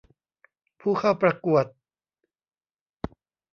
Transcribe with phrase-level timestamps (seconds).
[0.81, 1.65] ผู้เข้าประกวด